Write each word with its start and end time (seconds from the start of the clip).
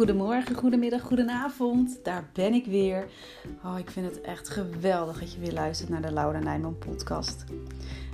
Goedemorgen, 0.00 0.56
goedemiddag, 0.56 1.02
goedenavond. 1.02 1.98
Daar 2.02 2.24
ben 2.32 2.54
ik 2.54 2.66
weer. 2.66 3.06
Oh, 3.64 3.78
ik 3.78 3.90
vind 3.90 4.06
het 4.06 4.20
echt 4.20 4.48
geweldig 4.48 5.18
dat 5.18 5.32
je 5.32 5.40
weer 5.40 5.52
luistert 5.52 5.88
naar 5.88 6.02
de 6.02 6.12
Laura 6.12 6.38
Nijman 6.38 6.78
podcast. 6.78 7.44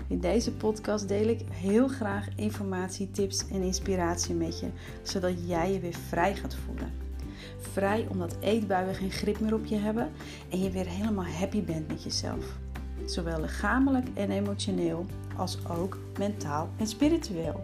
In 0.08 0.20
deze 0.20 0.52
podcast 0.52 1.08
deel 1.08 1.28
ik 1.28 1.40
heel 1.50 1.88
graag 1.88 2.28
informatie, 2.36 3.10
tips 3.10 3.48
en 3.48 3.62
inspiratie 3.62 4.34
met 4.34 4.60
je, 4.60 4.66
zodat 5.02 5.48
jij 5.48 5.72
je 5.72 5.80
weer 5.80 5.96
vrij 6.08 6.34
gaat 6.34 6.54
voelen. 6.54 6.92
Vrij 7.58 8.06
omdat 8.10 8.36
eetbuien 8.40 8.94
geen 8.94 9.10
grip 9.10 9.40
meer 9.40 9.54
op 9.54 9.64
je 9.64 9.76
hebben 9.76 10.12
en 10.50 10.62
je 10.62 10.70
weer 10.70 10.88
helemaal 10.88 11.26
happy 11.26 11.64
bent 11.64 11.88
met 11.88 12.02
jezelf. 12.02 12.58
Zowel 13.04 13.40
lichamelijk 13.40 14.06
en 14.14 14.30
emotioneel 14.30 15.06
als 15.36 15.58
ook 15.68 15.98
mentaal 16.18 16.68
en 16.76 16.86
spiritueel. 16.86 17.60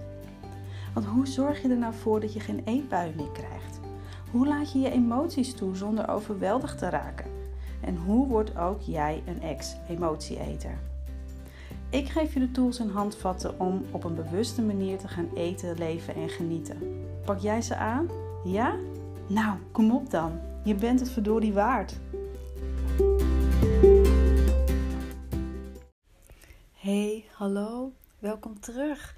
Want 0.95 1.07
hoe 1.07 1.27
zorg 1.27 1.63
je 1.63 1.69
er 1.69 1.79
nou 1.79 1.95
voor 1.95 2.21
dat 2.21 2.33
je 2.33 2.41
geen 2.41 2.63
eetbuien 2.65 3.17
meer 3.17 3.33
krijgt? 3.33 3.82
Hoe 4.33 4.47
laat 4.47 4.73
je 4.73 4.79
je 4.79 4.91
emoties 4.91 5.55
toe 5.55 5.77
zonder 5.77 6.09
overweldigd 6.09 6.79
te 6.79 6.89
raken? 6.89 7.31
En 7.81 7.97
hoe 7.97 8.27
wordt 8.27 8.57
ook 8.57 8.81
jij 8.81 9.23
een 9.27 9.43
ex-emotieeter? 9.43 10.79
Ik 11.91 12.09
geef 12.09 12.35
je 12.35 12.41
de 12.41 12.51
tools 12.51 12.79
en 12.79 12.91
handvatten 12.91 13.61
om 13.61 13.85
op 13.91 14.05
een 14.05 14.15
bewuste 14.15 14.63
manier 14.63 14.99
te 14.99 15.09
gaan 15.09 15.29
eten, 15.35 15.79
leven 15.79 16.15
en 16.15 16.29
genieten. 16.29 16.79
Pak 17.25 17.39
jij 17.39 17.63
ze 17.63 17.77
aan? 17.77 18.09
Ja? 18.45 18.77
Nou, 19.29 19.59
kom 19.73 19.91
op 19.91 20.11
dan. 20.11 20.41
Je 20.65 20.75
bent 20.75 21.01
het 21.01 21.11
verdorie 21.11 21.53
waard. 21.53 21.99
Hey, 26.73 27.25
hallo. 27.33 27.93
Welkom 28.19 28.61
terug. 28.61 29.17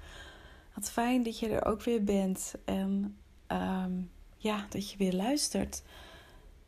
Wat 0.73 0.89
fijn 0.89 1.23
dat 1.23 1.39
je 1.39 1.49
er 1.49 1.65
ook 1.65 1.81
weer 1.81 2.03
bent. 2.03 2.55
En 2.65 3.17
um, 3.47 4.09
ja, 4.45 4.65
dat 4.69 4.91
je 4.91 4.97
weer 4.97 5.13
luistert. 5.13 5.83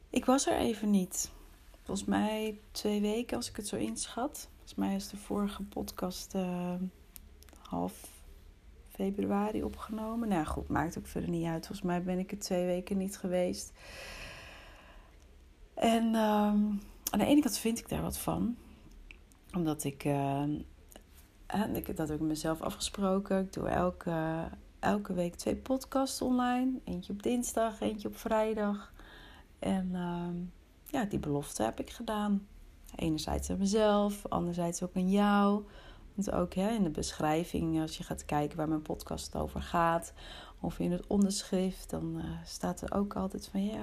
Ik 0.09 0.25
was 0.25 0.47
er 0.47 0.57
even 0.57 0.89
niet. 0.89 1.31
Volgens 1.83 2.07
mij 2.07 2.59
twee 2.71 3.01
weken 3.01 3.37
als 3.37 3.49
ik 3.49 3.55
het 3.55 3.67
zo 3.67 3.75
inschat. 3.75 4.47
Volgens 4.55 4.75
mij 4.75 4.95
is 4.95 5.09
de 5.09 5.17
vorige 5.17 5.63
podcast 5.63 6.35
uh, 6.35 6.73
half 7.59 8.11
februari 8.89 9.63
opgenomen. 9.63 10.29
Nou 10.29 10.45
goed, 10.45 10.67
maakt 10.67 10.97
ook 10.97 11.07
verder 11.07 11.29
niet 11.29 11.45
uit. 11.45 11.65
Volgens 11.65 11.87
mij 11.87 12.03
ben 12.03 12.19
ik 12.19 12.31
er 12.31 12.39
twee 12.39 12.65
weken 12.65 12.97
niet 12.97 13.17
geweest. 13.17 13.71
En 15.73 16.03
um, 16.03 16.81
aan 17.09 17.19
de 17.19 17.25
ene 17.25 17.41
kant 17.41 17.57
vind 17.57 17.79
ik 17.79 17.89
daar 17.89 18.01
wat 18.01 18.17
van. 18.17 18.57
Omdat 19.53 19.83
ik, 19.83 20.05
uh, 20.05 20.43
ik 21.73 21.97
dat 21.97 22.09
heb 22.09 22.21
ik 22.21 22.27
mezelf 22.27 22.61
afgesproken. 22.61 23.39
Ik 23.39 23.53
doe 23.53 23.67
elke 23.67 24.49
elke 24.87 25.13
week 25.13 25.35
twee 25.35 25.55
podcasts 25.55 26.21
online. 26.21 26.79
Eentje 26.83 27.13
op 27.13 27.23
dinsdag, 27.23 27.79
eentje 27.79 28.07
op 28.07 28.17
vrijdag. 28.17 28.93
En 29.59 29.89
uh, 29.93 30.27
ja, 30.85 31.05
die 31.05 31.19
belofte 31.19 31.63
heb 31.63 31.79
ik 31.79 31.89
gedaan. 31.89 32.47
Enerzijds 32.95 33.49
aan 33.49 33.57
mezelf, 33.57 34.25
anderzijds 34.27 34.83
ook 34.83 34.95
aan 34.95 35.09
jou. 35.09 35.63
Want 36.15 36.31
ook 36.31 36.53
hè, 36.53 36.69
in 36.69 36.83
de 36.83 36.89
beschrijving, 36.89 37.81
als 37.81 37.97
je 37.97 38.03
gaat 38.03 38.25
kijken 38.25 38.57
waar 38.57 38.67
mijn 38.67 38.81
podcast 38.81 39.35
over 39.35 39.61
gaat, 39.61 40.13
of 40.59 40.79
in 40.79 40.91
het 40.91 41.07
onderschrift, 41.07 41.89
dan 41.89 42.13
uh, 42.17 42.23
staat 42.45 42.81
er 42.81 42.93
ook 42.93 43.15
altijd 43.15 43.47
van 43.47 43.65
ja, 43.65 43.81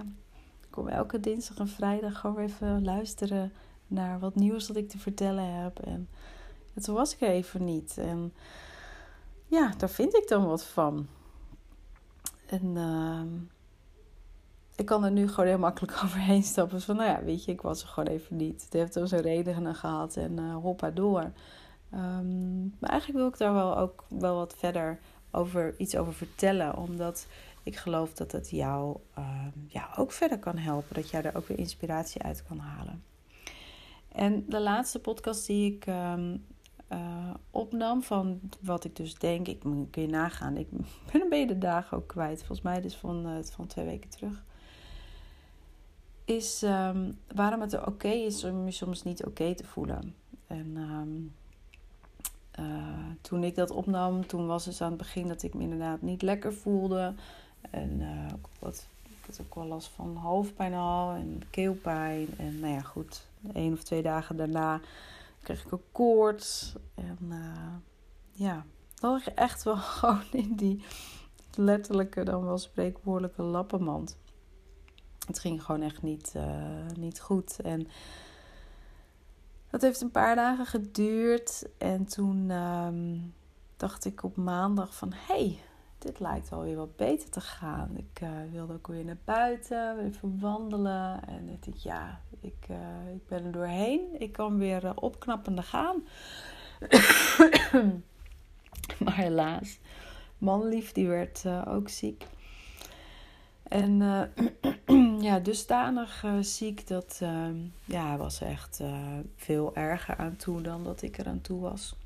ik 0.60 0.70
kom 0.70 0.88
elke 0.88 1.20
dinsdag 1.20 1.58
en 1.58 1.68
vrijdag 1.68 2.20
gewoon 2.20 2.38
even 2.38 2.84
luisteren 2.84 3.52
naar 3.86 4.18
wat 4.18 4.34
nieuws 4.34 4.66
dat 4.66 4.76
ik 4.76 4.88
te 4.88 4.98
vertellen 4.98 5.54
heb. 5.62 5.78
En, 5.78 6.08
en 6.74 6.82
toen 6.82 6.94
was 6.94 7.14
ik 7.14 7.20
er 7.20 7.28
even 7.28 7.64
niet. 7.64 7.98
En 7.98 8.32
ja, 9.54 9.74
daar 9.76 9.90
vind 9.90 10.14
ik 10.14 10.28
dan 10.28 10.46
wat 10.46 10.64
van. 10.64 11.06
En 12.46 12.76
uh, 12.76 13.22
ik 14.76 14.86
kan 14.86 15.04
er 15.04 15.10
nu 15.10 15.28
gewoon 15.28 15.46
heel 15.46 15.58
makkelijk 15.58 15.92
overheen 16.04 16.42
stappen. 16.42 16.80
van, 16.80 16.96
nou 16.96 17.10
ja, 17.10 17.24
weet 17.24 17.44
je, 17.44 17.52
ik 17.52 17.60
was 17.60 17.82
er 17.82 17.88
gewoon 17.88 18.08
even 18.08 18.36
niet. 18.36 18.64
Het 18.64 18.72
heeft 18.72 18.94
wel 18.94 19.06
zijn 19.06 19.22
redenen 19.22 19.74
gehad 19.74 20.16
en 20.16 20.38
uh, 20.38 20.54
hoppa 20.54 20.90
door. 20.90 21.32
Um, 21.94 22.74
maar 22.78 22.90
eigenlijk 22.90 23.20
wil 23.20 23.28
ik 23.28 23.38
daar 23.38 23.54
wel 23.54 23.78
ook 23.78 24.04
wel 24.08 24.36
wat 24.36 24.54
verder 24.58 24.98
over, 25.30 25.74
iets 25.78 25.96
over 25.96 26.14
vertellen. 26.14 26.76
Omdat 26.76 27.26
ik 27.62 27.76
geloof 27.76 28.12
dat 28.14 28.32
het 28.32 28.50
jou 28.50 28.96
uh, 29.18 29.46
ja, 29.66 29.90
ook 29.96 30.12
verder 30.12 30.38
kan 30.38 30.56
helpen. 30.56 30.94
Dat 30.94 31.10
jij 31.10 31.22
er 31.22 31.36
ook 31.36 31.48
weer 31.48 31.58
inspiratie 31.58 32.22
uit 32.22 32.44
kan 32.48 32.58
halen. 32.58 33.02
En 34.12 34.44
de 34.48 34.60
laatste 34.60 35.00
podcast 35.00 35.46
die 35.46 35.74
ik 35.74 35.86
uh, 36.94 37.34
opnam 37.50 38.02
van 38.02 38.40
wat 38.60 38.84
ik 38.84 38.96
dus 38.96 39.14
denk. 39.14 39.48
Ik 39.48 39.60
kun 39.60 40.02
je 40.02 40.08
nagaan. 40.08 40.56
Ik 40.56 40.70
ben 41.12 41.20
een 41.20 41.28
beetje 41.28 41.46
de 41.46 41.58
dagen 41.58 41.96
ook 41.96 42.06
kwijt. 42.06 42.38
Volgens 42.38 42.62
mij 42.62 42.80
dus 42.80 42.96
van, 42.96 43.26
uh, 43.26 43.32
van 43.42 43.66
twee 43.66 43.84
weken 43.84 44.10
terug. 44.10 44.42
Is 46.24 46.62
um, 46.62 47.18
waarom 47.34 47.60
het 47.60 47.86
oké 47.86 48.08
is 48.08 48.44
om 48.44 48.64
je 48.64 48.70
soms 48.70 49.02
niet 49.02 49.24
oké 49.24 49.54
te 49.54 49.64
voelen. 49.64 50.14
En 50.46 50.76
um, 50.76 51.32
uh, 52.60 52.66
toen 53.20 53.44
ik 53.44 53.54
dat 53.54 53.70
opnam, 53.70 54.26
toen 54.26 54.46
was 54.46 54.66
het 54.66 54.80
aan 54.80 54.88
het 54.88 54.98
begin 54.98 55.28
dat 55.28 55.42
ik 55.42 55.54
me 55.54 55.62
inderdaad 55.62 56.02
niet 56.02 56.22
lekker 56.22 56.54
voelde. 56.54 57.14
En 57.70 58.02
wat, 58.58 58.86
ik 59.04 59.26
had 59.26 59.40
ook 59.40 59.54
wel 59.54 59.66
last 59.66 59.88
van 59.88 60.16
hoofdpijn 60.16 60.74
al 60.74 61.12
en 61.12 61.42
keelpijn. 61.50 62.28
En 62.36 62.60
nou 62.60 62.72
ja, 62.72 62.80
goed, 62.80 63.26
één 63.52 63.72
of 63.72 63.82
twee 63.82 64.02
dagen 64.02 64.36
daarna 64.36 64.80
kreeg 65.44 65.64
ik 65.64 65.72
een 65.72 65.92
koorts. 65.92 66.74
En 66.94 67.18
uh, 67.22 67.74
ja, 68.32 68.64
dan 68.94 69.10
lag 69.10 69.28
echt 69.48 69.62
wel 69.62 69.76
gewoon 69.76 70.22
in 70.32 70.56
die 70.56 70.84
letterlijke, 71.54 72.22
dan 72.22 72.44
wel 72.44 72.58
spreekwoordelijke 72.58 73.42
lappenmand. 73.42 74.16
Het 75.26 75.38
ging 75.38 75.62
gewoon 75.62 75.82
echt 75.82 76.02
niet, 76.02 76.32
uh, 76.36 76.86
niet 76.98 77.20
goed. 77.20 77.60
En 77.60 77.88
dat 79.70 79.82
heeft 79.82 80.00
een 80.00 80.10
paar 80.10 80.34
dagen 80.34 80.66
geduurd. 80.66 81.68
En 81.78 82.04
toen 82.04 82.50
um, 82.50 83.34
dacht 83.76 84.04
ik 84.04 84.22
op 84.22 84.36
maandag 84.36 84.94
van... 84.94 85.12
Hey, 85.14 85.60
dit 86.04 86.20
lijkt 86.20 86.48
wel 86.48 86.62
weer 86.62 86.76
wat 86.76 86.96
beter 86.96 87.30
te 87.30 87.40
gaan. 87.40 87.96
Ik 87.96 88.20
uh, 88.22 88.28
wilde 88.52 88.72
ook 88.72 88.86
weer 88.86 89.04
naar 89.04 89.18
buiten, 89.24 89.98
even 89.98 90.40
wandelen. 90.40 91.26
En 91.26 91.48
ik 91.48 91.64
dacht, 91.64 91.82
ja, 91.82 92.20
ik, 92.40 92.66
uh, 92.70 93.14
ik 93.14 93.26
ben 93.28 93.44
er 93.44 93.52
doorheen. 93.52 94.00
Ik 94.18 94.32
kan 94.32 94.58
weer 94.58 94.84
uh, 94.84 94.90
opknappende 94.94 95.62
gaan. 95.62 96.02
maar 99.04 99.16
helaas, 99.16 99.78
manlief 100.38 100.92
die 100.92 101.08
werd 101.08 101.44
ook 101.66 101.88
ziek. 101.88 102.26
En 103.62 103.98
ja, 105.28 105.38
dusdanig 105.38 106.24
ziek 106.40 106.86
dat 106.86 107.20
ja, 107.84 108.06
hij 108.06 108.18
was 108.18 108.40
echt 108.40 108.80
veel 109.36 109.74
erger 109.74 110.16
aan 110.16 110.36
toe 110.36 110.60
dan 110.60 110.84
dat 110.84 111.02
ik 111.02 111.18
er 111.18 111.26
aan 111.26 111.40
toe 111.40 111.60
was. 111.60 111.96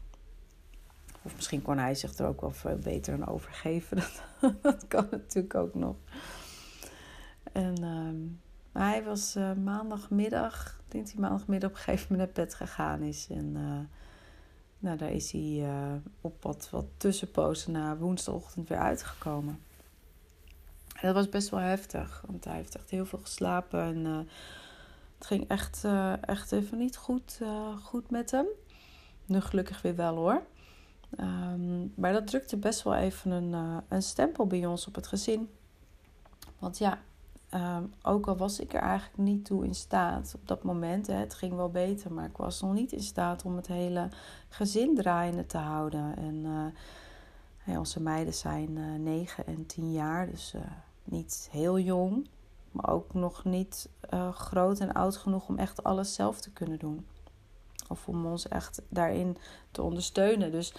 Of 1.22 1.36
misschien 1.36 1.62
kon 1.62 1.78
hij 1.78 1.94
zich 1.94 2.14
er 2.14 2.26
ook 2.26 2.40
wel 2.40 2.50
veel 2.50 2.78
beter 2.78 3.14
aan 3.14 3.26
overgeven. 3.26 3.96
Dat, 4.40 4.62
dat 4.62 4.86
kan 4.88 5.06
natuurlijk 5.10 5.54
ook 5.54 5.74
nog. 5.74 5.96
En, 7.52 7.80
maar 8.78 8.88
hij 8.88 9.04
was 9.04 9.36
uh, 9.36 9.52
maandagmiddag, 9.52 10.80
ik 10.86 10.92
denk 10.92 11.04
dat 11.04 11.12
hij 11.12 11.22
maandagmiddag 11.22 11.70
op 11.70 11.76
een 11.76 11.82
gegeven 11.82 12.06
moment 12.10 12.36
naar 12.36 12.44
bed 12.44 12.54
gegaan 12.54 13.02
is. 13.02 13.26
En 13.30 13.54
uh, 13.56 13.78
nou, 14.78 14.96
daar 14.96 15.10
is 15.10 15.32
hij 15.32 15.62
eh, 15.64 15.92
op 16.20 16.42
wat, 16.42 16.68
wat 16.70 16.84
tussenpozen 16.96 17.72
na 17.72 17.96
woensdagochtend 17.96 18.68
weer 18.68 18.78
uitgekomen. 18.78 19.60
En 20.94 21.06
dat 21.06 21.14
was 21.14 21.28
best 21.28 21.48
wel 21.48 21.60
heftig, 21.60 22.24
want 22.26 22.44
hij 22.44 22.54
heeft 22.54 22.74
echt 22.74 22.90
heel 22.90 23.06
veel 23.06 23.18
geslapen. 23.18 23.80
En 23.80 24.04
het 25.18 25.26
ging 25.26 25.48
echt, 25.48 25.84
echt 26.20 26.52
even 26.52 26.78
niet 26.78 26.96
goed, 26.96 27.40
goed 27.82 28.10
met 28.10 28.30
hem. 28.30 28.46
Nu 29.26 29.40
gelukkig 29.40 29.82
weer 29.82 29.96
wel 29.96 30.16
hoor. 30.16 30.42
Um, 31.16 31.92
maar 31.94 32.12
dat 32.12 32.26
drukte 32.26 32.56
best 32.56 32.82
wel 32.82 32.94
even 32.94 33.30
een, 33.30 33.52
uh, 33.52 33.76
een 33.88 34.02
stempel 34.02 34.46
bij 34.46 34.66
ons 34.66 34.86
op 34.86 34.94
het 34.94 35.06
gezin. 35.06 35.48
Want 36.58 36.78
ja, 36.78 36.98
um, 37.54 37.92
ook 38.02 38.26
al 38.26 38.36
was 38.36 38.60
ik 38.60 38.74
er 38.74 38.80
eigenlijk 38.80 39.18
niet 39.18 39.44
toe 39.44 39.64
in 39.64 39.74
staat 39.74 40.34
op 40.34 40.48
dat 40.48 40.62
moment, 40.62 41.06
hè, 41.06 41.14
het 41.14 41.34
ging 41.34 41.54
wel 41.54 41.70
beter, 41.70 42.12
maar 42.12 42.24
ik 42.24 42.36
was 42.36 42.60
nog 42.60 42.72
niet 42.72 42.92
in 42.92 43.02
staat 43.02 43.44
om 43.44 43.56
het 43.56 43.66
hele 43.66 44.08
gezin 44.48 44.94
draaiende 44.94 45.46
te 45.46 45.58
houden. 45.58 46.16
En 46.16 46.72
hey, 47.58 47.76
onze 47.76 48.00
meiden 48.00 48.34
zijn 48.34 48.76
uh, 48.76 48.98
9 48.98 49.46
en 49.46 49.66
10 49.66 49.92
jaar, 49.92 50.30
dus 50.30 50.54
niet 51.04 51.48
heel 51.50 51.78
jong, 51.78 52.28
maar 52.72 52.90
ook 52.90 53.14
nog 53.14 53.44
niet 53.44 53.88
groot 54.32 54.80
en 54.80 54.92
oud 54.92 55.16
genoeg 55.16 55.48
om 55.48 55.58
echt 55.58 55.82
alles 55.82 56.14
zelf 56.14 56.40
te 56.40 56.50
kunnen 56.50 56.78
doen. 56.78 57.06
Of 57.88 58.08
om 58.08 58.26
ons 58.26 58.48
echt 58.48 58.82
daarin 58.88 59.36
te 59.70 59.82
ondersteunen. 59.82 60.50
Dus 60.50 60.74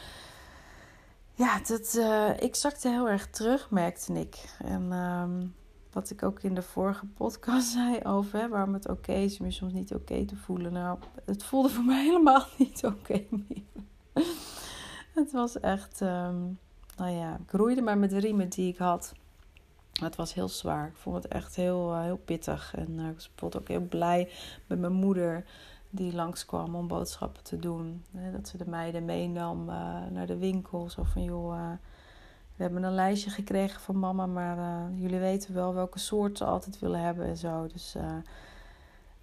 ja, 1.34 1.60
dat, 1.68 1.96
uh, 1.98 2.30
ik 2.40 2.56
zakte 2.56 2.90
heel 2.90 3.10
erg 3.10 3.30
terug, 3.30 3.70
merkte 3.70 4.14
ik. 4.14 4.56
En 4.64 4.92
um, 4.92 5.56
wat 5.92 6.10
ik 6.10 6.24
ook 6.24 6.42
in 6.42 6.54
de 6.54 6.62
vorige 6.62 7.06
podcast 7.06 7.72
zei 7.78 8.00
over 8.04 8.50
waarom 8.50 8.74
het 8.74 8.90
oké 8.90 9.14
is 9.14 9.40
om 9.40 9.46
je 9.46 9.52
soms 9.52 9.74
niet 9.74 9.94
oké 9.94 10.26
te 10.26 10.36
voelen. 10.36 10.74
Nou, 10.74 11.00
het 11.26 11.44
voelde 11.44 11.70
voor 11.70 11.84
mij 11.94 12.04
helemaal 12.04 12.46
niet 12.58 12.86
oké 12.86 13.24
meer. 13.30 13.84
het 15.22 15.32
was 15.32 15.60
echt, 15.60 16.02
um, 16.02 16.60
nou 16.98 17.12
ja, 17.12 17.40
ik 17.46 17.52
roeide 17.52 17.82
maar 17.82 17.98
met 17.98 18.10
de 18.10 18.20
riemen 18.20 18.50
die 18.50 18.72
ik 18.72 18.78
had. 18.78 19.14
Het 20.00 20.16
was 20.16 20.34
heel 20.34 20.50
zwaar. 20.50 20.88
Ik 20.88 20.96
vond 20.96 21.16
het 21.16 21.28
echt 21.28 21.56
heel, 21.56 21.98
heel 21.98 22.22
pittig. 22.26 22.74
En 22.76 23.00
ik 23.00 23.14
was 23.14 23.30
bijvoorbeeld 23.30 23.62
ook 23.62 23.68
heel 23.68 23.88
blij 23.88 24.32
met 24.68 24.80
mijn 24.80 24.94
moeder 24.94 25.46
die 25.90 26.14
langskwam 26.14 26.76
om 26.76 26.88
boodschappen 26.88 27.44
te 27.44 27.60
doen. 27.60 28.04
Dat 28.32 28.48
ze 28.48 28.58
de 28.58 28.70
meiden 28.70 29.06
meenam 29.06 29.66
naar 30.12 30.26
de 30.26 30.38
winkel. 30.38 30.90
Zo 30.90 31.04
van, 31.04 31.24
joh, 31.24 31.72
we 32.56 32.64
hebben 32.64 32.84
een 32.84 32.94
lijstje 32.94 33.30
gekregen 33.30 33.82
van 33.82 34.00
mama, 34.00 34.26
maar 34.26 34.58
uh, 34.58 35.02
jullie 35.02 35.20
weten 35.20 35.54
wel 35.54 35.74
welke 35.74 36.00
soort 36.00 36.38
ze 36.38 36.46
altijd 36.46 36.80
willen 36.80 37.02
hebben 37.02 37.26
en 37.26 37.38
zo. 37.38 37.68
Dus 37.68 37.96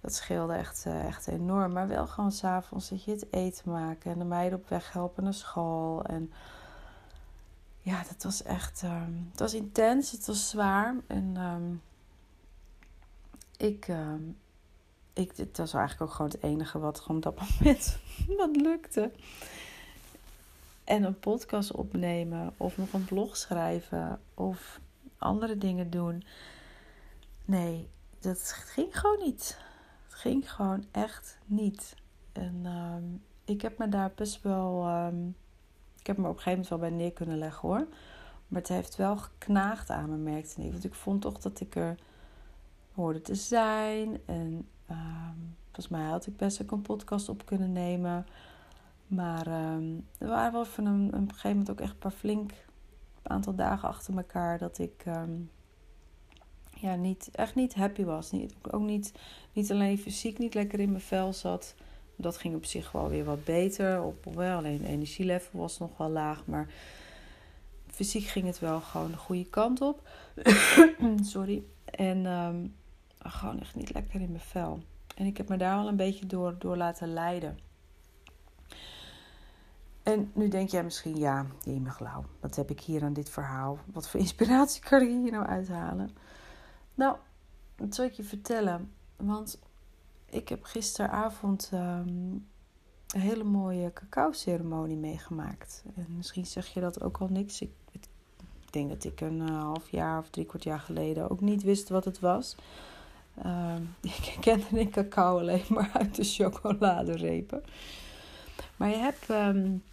dat 0.01 0.13
scheelde 0.13 0.53
echt, 0.53 0.85
echt 0.85 1.27
enorm. 1.27 1.73
Maar 1.73 1.87
wel 1.87 2.07
gewoon 2.07 2.31
s'avonds 2.31 2.89
dat 2.89 3.03
je 3.03 3.11
het 3.11 3.33
eten 3.33 3.71
maken 3.71 4.11
en 4.11 4.19
de 4.19 4.25
meiden 4.25 4.59
op 4.59 4.69
weg 4.69 4.93
helpen 4.93 5.23
naar 5.23 5.33
school. 5.33 6.03
En 6.03 6.31
ja, 7.79 8.03
dat 8.03 8.23
was 8.23 8.43
echt, 8.43 8.83
um, 8.83 9.27
het 9.31 9.39
was 9.39 9.53
intens, 9.53 10.11
het 10.11 10.27
was 10.27 10.49
zwaar. 10.49 10.95
En 11.07 11.37
um, 11.37 11.81
ik, 13.57 13.87
um, 13.87 14.37
ik, 15.17 15.35
dit 15.35 15.57
was 15.57 15.73
eigenlijk 15.73 16.09
ook 16.09 16.15
gewoon 16.15 16.31
het 16.31 16.43
enige 16.43 16.79
wat 16.79 16.99
gewoon 16.99 17.17
op 17.17 17.23
dat 17.23 17.49
moment 17.59 17.99
wat 18.37 18.55
lukte 18.55 19.11
en 20.87 21.03
een 21.03 21.19
podcast 21.19 21.71
opnemen 21.71 22.53
of 22.57 22.77
nog 22.77 22.93
een 22.93 23.05
blog 23.05 23.37
schrijven 23.37 24.19
of 24.33 24.79
andere 25.17 25.57
dingen 25.57 25.89
doen. 25.89 26.23
Nee, 27.45 27.89
dat 28.19 28.51
ging 28.55 28.99
gewoon 28.99 29.19
niet. 29.19 29.57
Het 30.03 30.13
ging 30.13 30.53
gewoon 30.53 30.85
echt 30.91 31.37
niet. 31.45 31.95
En 32.31 32.61
uh, 32.65 32.95
ik 33.55 33.61
heb 33.61 33.77
me 33.77 33.89
daar 33.89 34.11
best 34.15 34.41
wel. 34.41 34.87
Um, 34.87 35.35
ik 35.99 36.07
heb 36.07 36.17
me 36.17 36.27
op 36.27 36.35
een 36.35 36.41
gegeven 36.41 36.51
moment 36.51 36.69
wel 36.69 36.89
bij 36.89 36.97
neer 36.97 37.13
kunnen 37.13 37.37
leggen 37.37 37.67
hoor. 37.67 37.87
Maar 38.47 38.61
het 38.61 38.69
heeft 38.69 38.95
wel 38.95 39.17
geknaagd 39.17 39.89
aan 39.89 40.09
me, 40.09 40.15
merkte 40.15 40.61
ik. 40.61 40.71
Want 40.71 40.83
ik 40.83 40.93
vond 40.93 41.21
toch 41.21 41.37
dat 41.37 41.59
ik 41.59 41.75
er 41.75 41.95
hoorde 42.93 43.21
te 43.21 43.35
zijn. 43.35 44.21
En 44.25 44.67
um, 44.89 45.55
volgens 45.63 45.87
mij 45.87 46.05
had 46.05 46.27
ik 46.27 46.37
best 46.37 46.61
ook 46.61 46.71
een 46.71 46.81
podcast 46.81 47.29
op 47.29 47.45
kunnen 47.45 47.71
nemen. 47.71 48.25
Maar 49.07 49.47
um, 49.47 50.05
er 50.17 50.27
waren 50.27 50.53
wel 50.53 50.65
van 50.65 50.85
een, 50.85 51.09
een 51.13 51.29
gegeven 51.29 51.49
moment 51.49 51.69
ook 51.69 51.79
echt 51.79 51.91
een 51.91 51.97
paar 51.97 52.11
flink 52.11 52.51
een 53.21 53.31
aantal 53.31 53.55
dagen 53.55 53.87
achter 53.89 54.17
elkaar 54.17 54.57
dat 54.57 54.79
ik 54.79 55.03
um, 55.07 55.49
ja, 56.73 56.95
niet, 56.95 57.29
echt 57.31 57.55
niet 57.55 57.75
happy 57.75 58.03
was. 58.03 58.31
Niet, 58.31 58.53
ook 58.71 58.81
niet, 58.81 59.13
niet 59.53 59.71
alleen 59.71 59.97
fysiek 59.97 60.37
niet 60.37 60.53
lekker 60.53 60.79
in 60.79 60.89
mijn 60.89 61.03
vel 61.03 61.33
zat. 61.33 61.75
Dat 62.15 62.37
ging 62.37 62.55
op 62.55 62.65
zich 62.65 62.91
wel 62.91 63.09
weer 63.09 63.23
wat 63.23 63.43
beter. 63.43 64.01
Op, 64.03 64.25
wel, 64.33 64.57
alleen 64.57 64.79
het 64.79 64.89
energielevel 64.89 65.59
was 65.59 65.77
nog 65.77 65.97
wel 65.97 66.09
laag. 66.09 66.45
Maar 66.45 66.67
fysiek 67.87 68.25
ging 68.25 68.45
het 68.45 68.59
wel 68.59 68.79
gewoon 68.79 69.11
de 69.11 69.17
goede 69.17 69.49
kant 69.49 69.81
op. 69.81 70.09
Sorry. 71.21 71.63
En 71.85 72.25
gewoon 73.19 73.59
echt 73.59 73.75
niet 73.75 73.93
lekker 73.93 74.21
in 74.21 74.31
mijn 74.31 74.43
vel. 74.43 74.79
En 75.15 75.25
ik 75.25 75.37
heb 75.37 75.49
me 75.49 75.57
daar 75.57 75.77
wel 75.77 75.87
een 75.87 75.95
beetje 75.95 76.25
door, 76.25 76.55
door 76.59 76.77
laten 76.77 77.13
leiden. 77.13 77.59
En 80.03 80.31
nu 80.33 80.47
denk 80.47 80.69
jij 80.69 80.83
misschien, 80.83 81.15
ja, 81.15 81.45
Lauw, 81.99 82.25
wat 82.39 82.55
heb 82.55 82.69
ik 82.69 82.79
hier 82.79 83.03
aan 83.03 83.13
dit 83.13 83.29
verhaal? 83.29 83.79
Wat 83.85 84.09
voor 84.09 84.19
inspiratie 84.19 84.81
kan 84.81 85.01
ik 85.01 85.07
hier 85.07 85.31
nou 85.31 85.45
uithalen? 85.45 86.09
Nou, 86.95 87.17
dat 87.75 87.95
zal 87.95 88.05
ik 88.05 88.11
je 88.11 88.23
vertellen. 88.23 88.91
Want 89.15 89.59
ik 90.29 90.49
heb 90.49 90.63
gisteravond 90.63 91.69
um, 91.73 92.47
een 93.07 93.21
hele 93.21 93.43
mooie 93.43 93.93
cacao-ceremonie 93.93 94.97
meegemaakt. 94.97 95.83
En 95.95 96.05
misschien 96.15 96.45
zeg 96.45 96.67
je 96.67 96.79
dat 96.79 97.01
ook 97.01 97.17
al 97.17 97.27
niks. 97.27 97.61
Ik, 97.61 97.71
ik 97.91 98.07
denk 98.69 98.89
dat 98.89 99.03
ik 99.03 99.21
een 99.21 99.41
uh, 99.41 99.61
half 99.61 99.89
jaar 99.89 100.19
of 100.19 100.29
drie 100.29 100.45
kwart 100.45 100.63
jaar 100.63 100.79
geleden 100.79 101.29
ook 101.29 101.41
niet 101.41 101.63
wist 101.63 101.89
wat 101.89 102.05
het 102.05 102.19
was. 102.19 102.55
Um, 103.45 103.95
ik 104.01 104.37
kende 104.39 104.65
de 104.71 104.89
cacao 104.89 105.39
alleen 105.39 105.65
maar 105.69 105.91
uit 105.93 106.15
de 106.15 106.23
chocoladerepen. 106.23 107.63
Maar 108.75 108.89
je 108.89 108.95
hebt... 108.95 109.29
Um, 109.29 109.83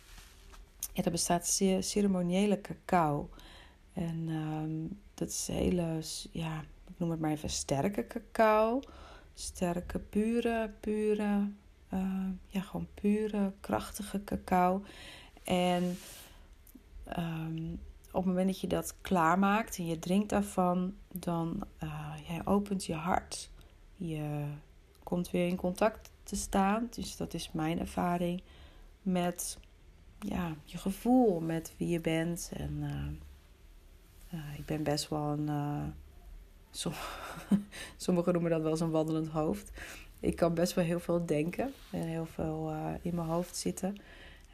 ja, 0.93 1.05
er 1.05 1.11
bestaat 1.11 1.46
ceremoniële 1.81 2.61
cacao. 2.61 3.29
En 3.93 4.29
um, 4.29 5.00
dat 5.14 5.29
is 5.29 5.46
hele, 5.46 5.99
ja, 6.31 6.61
ik 6.61 6.99
noem 6.99 7.11
het 7.11 7.20
maar 7.20 7.31
even 7.31 7.50
sterke 7.50 8.06
cacao. 8.06 8.81
Sterke, 9.35 9.99
pure, 9.99 10.70
pure, 10.81 11.49
ja, 12.46 12.61
gewoon 12.61 12.88
pure, 12.94 13.52
krachtige 13.61 14.25
cacao. 14.25 14.82
En 15.44 15.99
um, 17.19 17.81
op 18.14 18.20
het 18.25 18.32
moment 18.32 18.46
dat 18.46 18.61
je 18.61 18.66
dat 18.66 18.94
klaarmaakt 19.00 19.78
en 19.78 19.87
je 19.87 19.99
drinkt 19.99 20.28
daarvan, 20.28 20.94
dan 21.12 21.62
uh, 21.82 22.12
jij 22.28 22.40
opent 22.44 22.84
je 22.84 22.94
hart. 22.94 23.50
Je 23.96 24.44
komt 25.02 25.31
weer 25.31 25.46
in 25.46 25.56
contact 25.56 26.11
te 26.22 26.37
staan. 26.37 26.88
Dus 26.90 27.16
dat 27.16 27.34
is 27.34 27.52
mijn 27.52 27.81
ervaring 27.81 28.43
met 29.02 29.58
ja, 30.19 30.55
je 30.64 30.78
gevoel 30.78 31.40
met 31.40 31.75
wie 31.76 31.88
je 31.88 32.00
bent. 32.00 32.50
En 32.56 32.72
uh, 34.32 34.38
uh, 34.40 34.58
ik 34.58 34.67
ben 34.67 34.82
best 34.82 35.08
wel 35.08 35.22
een. 35.22 35.94
Som 36.70 36.93
sommigen 37.96 38.32
noemen 38.32 38.50
dat 38.50 38.62
wel 38.62 38.70
eens 38.70 38.81
een 38.81 38.90
wandelend 38.90 39.28
hoofd. 39.28 39.70
Ik 40.20 40.37
kan 40.37 40.55
best 40.55 40.75
wel 40.75 40.84
heel 40.84 41.00
veel 41.00 41.26
denken 41.26 41.72
en 41.90 42.02
heel 42.02 42.26
veel 42.26 42.72
in 43.02 43.14
mijn 43.14 43.28
hoofd 43.28 43.56
zitten. 43.56 43.96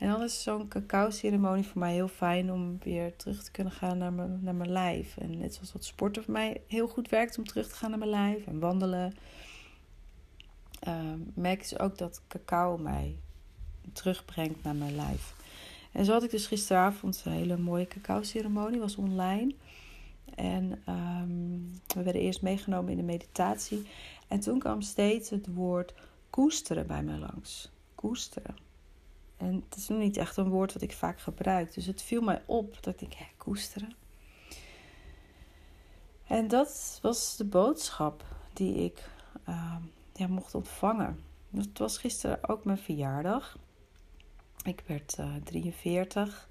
En 0.01 0.09
dan 0.09 0.23
is 0.23 0.43
zo'n 0.43 0.69
cacao-ceremonie 0.69 1.67
voor 1.67 1.79
mij 1.79 1.93
heel 1.93 2.09
fijn 2.09 2.53
om 2.53 2.79
weer 2.83 3.17
terug 3.17 3.43
te 3.43 3.51
kunnen 3.51 3.73
gaan 3.73 3.99
naar 3.99 4.13
mijn, 4.13 4.39
naar 4.43 4.55
mijn 4.55 4.73
lijf. 4.73 5.17
En 5.17 5.39
net 5.39 5.55
zoals 5.55 5.73
wat 5.73 5.85
sporten 5.85 6.25
voor 6.25 6.33
mij 6.33 6.61
heel 6.67 6.89
goed 6.89 7.09
werkt 7.09 7.39
om 7.39 7.45
terug 7.45 7.69
te 7.69 7.75
gaan 7.75 7.91
naar 7.91 7.99
mijn 7.99 8.11
lijf 8.11 8.47
en 8.47 8.59
wandelen. 8.59 9.15
merk 11.35 11.71
ik 11.71 11.83
ook 11.83 11.99
dat 11.99 12.23
cacao 12.29 12.79
mij 12.79 13.17
terugbrengt 13.93 14.63
naar 14.63 14.75
mijn 14.75 14.97
lijf. 14.97 15.35
En 15.93 16.05
zo 16.05 16.13
had 16.13 16.23
ik 16.23 16.31
dus 16.31 16.47
gisteravond 16.47 17.23
een 17.25 17.33
hele 17.33 17.57
mooie 17.57 17.87
cacao-ceremonie, 17.87 18.81
was 18.81 18.97
online. 18.97 19.55
En 20.35 20.83
um, 20.89 21.81
we 21.95 22.03
werden 22.03 22.23
eerst 22.23 22.43
meegenomen 22.43 22.91
in 22.91 22.97
de 22.97 23.03
meditatie. 23.03 23.87
En 24.29 24.41
toen 24.41 24.59
kwam 24.59 24.83
steeds 24.83 25.31
het 25.31 25.55
woord 25.55 25.95
koesteren 26.31 26.87
bij 26.87 27.03
mij 27.03 27.19
langs. 27.19 27.71
Koesteren. 27.95 28.70
En 29.41 29.65
het 29.69 29.77
is 29.77 29.89
nog 29.89 29.99
niet 29.99 30.17
echt 30.17 30.37
een 30.37 30.49
woord 30.49 30.73
wat 30.73 30.83
ik 30.83 30.93
vaak 30.93 31.21
gebruik. 31.21 31.75
Dus 31.75 31.87
het 31.87 32.03
viel 32.03 32.23
mij 32.23 32.43
op 32.47 32.83
dat 32.83 33.01
ik 33.01 33.13
hé, 33.13 33.27
koesteren. 33.37 33.95
En 36.27 36.49
dat 36.49 36.99
was 37.03 37.37
de 37.37 37.45
boodschap 37.45 38.25
die 38.53 38.75
ik 38.75 39.09
uh, 39.49 39.77
ja, 40.13 40.27
mocht 40.27 40.55
ontvangen. 40.55 41.21
Het 41.51 41.79
was 41.79 41.99
gisteren 41.99 42.49
ook 42.49 42.65
mijn 42.65 42.79
verjaardag. 42.79 43.59
Ik 44.65 44.83
werd 44.87 45.17
uh, 45.21 45.37
eh, 45.37 45.43
43. 45.43 46.49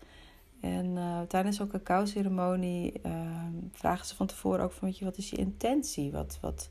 En 0.60 0.86
uh, 0.86 1.22
tijdens 1.22 1.58
zo'n 1.58 1.68
cacao-ceremonie 1.68 3.02
uh, 3.06 3.46
vragen 3.72 4.06
ze 4.06 4.16
van 4.16 4.28
tevoren 4.28 4.64
ook 4.64 4.72
van, 4.72 4.88
weet 4.88 4.98
je, 4.98 5.06
wat 5.06 5.18
is 5.18 5.30
je 5.30 5.36
intentie? 5.36 6.12
Wat, 6.12 6.38
wat, 6.42 6.70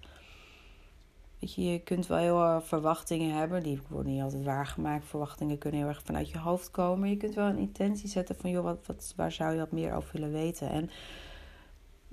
weet 1.40 1.54
je, 1.54 1.64
je 1.64 1.78
kunt 1.78 2.06
wel 2.06 2.18
heel 2.18 2.42
uh, 2.42 2.60
verwachtingen 2.60 3.34
hebben, 3.34 3.62
die 3.62 3.80
worden 3.88 4.12
niet 4.12 4.22
altijd 4.22 4.44
waargemaakt. 4.44 5.06
Verwachtingen 5.06 5.58
kunnen 5.58 5.80
heel 5.80 5.88
erg 5.88 6.02
vanuit 6.04 6.30
je 6.30 6.38
hoofd 6.38 6.70
komen. 6.70 7.08
Je 7.08 7.16
kunt 7.16 7.34
wel 7.34 7.46
een 7.46 7.58
intentie 7.58 8.08
zetten 8.08 8.36
van, 8.36 8.50
joh, 8.50 8.64
wat, 8.64 8.86
wat, 8.86 9.12
waar 9.16 9.32
zou 9.32 9.52
je 9.52 9.58
wat 9.58 9.72
meer 9.72 9.94
over 9.94 10.12
willen 10.12 10.32
weten? 10.32 10.70
En 10.70 10.90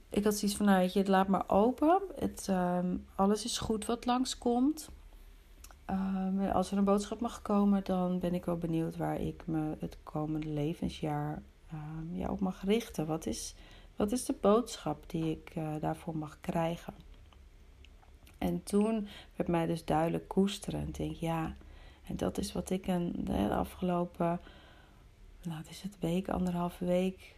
ik 0.10 0.24
had 0.24 0.36
zoiets 0.36 0.58
van, 0.58 0.66
nou, 0.66 0.82
je, 0.82 1.00
het 1.00 1.08
laat 1.08 1.28
maar 1.28 1.44
open. 1.48 2.02
Het, 2.16 2.46
ehm, 2.50 2.98
alles 3.16 3.46
is 3.46 3.58
goed 3.58 3.86
wat 3.86 4.06
langskomt. 4.06 4.90
Um, 5.90 6.40
als 6.40 6.72
er 6.72 6.78
een 6.78 6.84
boodschap 6.84 7.20
mag 7.20 7.42
komen, 7.42 7.84
dan 7.84 8.20
ben 8.20 8.34
ik 8.34 8.46
wel 8.46 8.58
benieuwd 8.58 8.98
waar 8.98 9.22
ik 9.22 9.44
me 9.48 9.76
het 9.80 9.98
komende 10.04 10.48
levensjaar 10.48 11.42
um, 11.74 12.16
ja, 12.16 12.30
op 12.30 12.40
mag 12.40 12.64
richten. 12.64 13.06
Wat 13.06 13.26
is, 13.26 13.56
wat 13.96 14.12
is 14.12 14.26
de 14.26 14.36
boodschap 14.42 15.10
die 15.10 15.32
ik 15.32 15.56
uh, 15.56 15.68
daarvoor 15.80 16.18
mag 16.18 16.38
krijgen? 16.42 16.94
En 18.38 18.64
toen 18.64 19.08
werd 19.36 19.50
mij 19.50 19.66
dus 19.66 19.86
duidelijk 19.86 20.28
koesteren. 20.28 20.80
En 20.80 20.88
ik 20.88 20.96
denk, 20.96 21.16
ja, 21.16 21.56
en 22.08 22.18
dat 22.18 22.38
is 22.38 22.52
wat 22.52 22.70
ik 22.70 22.88
een, 22.88 23.14
de 23.18 23.50
afgelopen, 23.50 24.40
nou, 25.44 25.58
het 25.58 25.70
is 25.70 25.82
het 25.82 26.00
week, 26.00 26.30
anderhalve 26.30 26.86
week, 26.86 27.36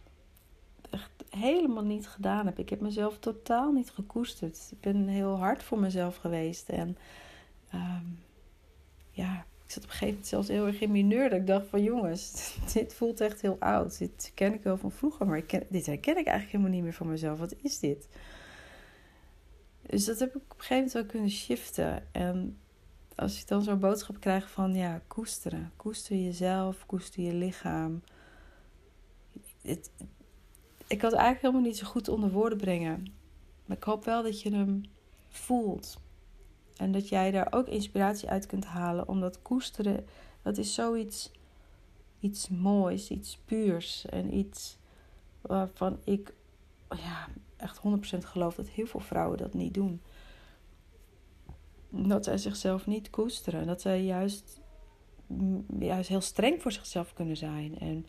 echt 0.90 1.10
helemaal 1.30 1.84
niet 1.84 2.08
gedaan 2.08 2.46
heb. 2.46 2.58
Ik 2.58 2.68
heb 2.68 2.80
mezelf 2.80 3.18
totaal 3.18 3.72
niet 3.72 3.90
gekoesterd. 3.90 4.68
Ik 4.70 4.80
ben 4.80 5.06
heel 5.06 5.38
hard 5.38 5.62
voor 5.62 5.78
mezelf 5.78 6.16
geweest. 6.16 6.68
En 6.68 6.96
um, 7.74 8.18
ja, 9.10 9.46
ik 9.64 9.70
zat 9.70 9.82
op 9.82 9.90
een 9.90 9.96
gegeven 9.96 10.08
moment 10.08 10.26
zelfs 10.26 10.48
heel 10.48 10.66
erg 10.66 10.80
in 10.80 10.90
mineur. 10.90 11.30
Dat 11.30 11.38
ik 11.38 11.46
dacht 11.46 11.66
van 11.66 11.82
jongens, 11.82 12.54
dit 12.72 12.94
voelt 12.94 13.20
echt 13.20 13.40
heel 13.40 13.56
oud. 13.58 13.98
Dit 13.98 14.32
ken 14.34 14.54
ik 14.54 14.62
wel 14.62 14.76
van 14.76 14.92
vroeger, 14.92 15.26
maar 15.26 15.42
dit 15.68 15.86
herken 15.86 16.16
ik 16.16 16.26
eigenlijk 16.26 16.50
helemaal 16.50 16.72
niet 16.72 16.82
meer 16.82 16.92
van 16.92 17.08
mezelf. 17.08 17.38
Wat 17.38 17.54
is 17.62 17.78
dit? 17.78 18.08
Dus 19.88 20.04
dat 20.04 20.18
heb 20.18 20.28
ik 20.28 20.42
op 20.42 20.50
een 20.50 20.56
gegeven 20.56 20.76
moment 20.76 20.92
wel 20.92 21.04
kunnen 21.04 21.30
shiften. 21.30 22.12
En 22.12 22.58
als 23.14 23.40
ik 23.40 23.48
dan 23.48 23.62
zo'n 23.62 23.78
boodschap 23.78 24.20
krijg 24.20 24.50
van 24.50 24.74
ja, 24.74 25.02
koesteren. 25.06 25.72
Koester 25.76 26.16
jezelf, 26.16 26.86
koester 26.86 27.22
je 27.22 27.34
lichaam. 27.34 28.02
Het, 29.62 29.90
ik 30.86 30.98
kan 30.98 31.10
het 31.10 31.18
eigenlijk 31.18 31.40
helemaal 31.40 31.60
niet 31.60 31.76
zo 31.76 31.86
goed 31.86 32.08
onder 32.08 32.30
woorden 32.30 32.58
brengen. 32.58 33.12
Maar 33.66 33.76
ik 33.76 33.82
hoop 33.82 34.04
wel 34.04 34.22
dat 34.22 34.42
je 34.42 34.50
hem 34.50 34.82
voelt. 35.28 36.00
En 36.76 36.92
dat 36.92 37.08
jij 37.08 37.30
daar 37.30 37.46
ook 37.50 37.66
inspiratie 37.66 38.28
uit 38.28 38.46
kunt 38.46 38.64
halen. 38.64 39.08
Omdat 39.08 39.42
koesteren, 39.42 40.06
dat 40.42 40.58
is 40.58 40.74
zoiets 40.74 41.30
iets 42.20 42.48
moois, 42.48 43.10
iets 43.10 43.38
puurs. 43.44 44.06
En 44.06 44.34
iets 44.34 44.76
waarvan 45.40 45.98
ik 46.04 46.34
ja, 46.90 47.28
echt 47.58 47.80
100% 48.14 48.18
geloof 48.18 48.54
dat 48.54 48.68
heel 48.68 48.86
veel 48.86 49.00
vrouwen 49.00 49.38
dat 49.38 49.54
niet 49.54 49.74
doen. 49.74 50.00
Dat 51.88 52.24
zij 52.24 52.38
zichzelf 52.38 52.86
niet 52.86 53.10
koesteren. 53.10 53.66
Dat 53.66 53.80
zij 53.80 54.02
juist, 54.04 54.60
juist 55.78 56.08
heel 56.08 56.20
streng 56.20 56.62
voor 56.62 56.72
zichzelf 56.72 57.12
kunnen 57.12 57.36
zijn. 57.36 57.78
En 57.78 58.06